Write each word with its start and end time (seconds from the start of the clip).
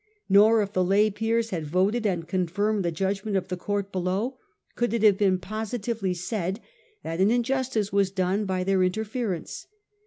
Nor 0.27 0.63
if 0.63 0.73
the 0.73 0.83
lay 0.83 1.11
peers 1.11 1.51
had 1.51 1.67
voted 1.67 2.07
and 2.07 2.27
confirmed 2.27 2.83
the 2.83 2.91
judgment 2.91 3.37
of 3.37 3.49
the 3.49 3.55
court 3.55 3.91
below, 3.91 4.39
could 4.75 4.95
it 4.95 5.03
have 5.03 5.19
been 5.19 5.37
posi 5.37 5.77
tively 5.77 6.15
said 6.15 6.59
that 7.03 7.21
an 7.21 7.29
injustice 7.29 7.93
was 7.93 8.09
done 8.09 8.45
by 8.45 8.63
their 8.63 8.81
inter 8.81 9.05
ference. 9.05 9.67